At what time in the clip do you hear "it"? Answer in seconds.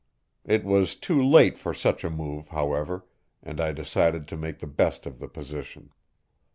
0.47-0.63